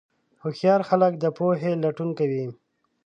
[0.41, 2.45] هوښیار خلک د پوهې لټون کوي.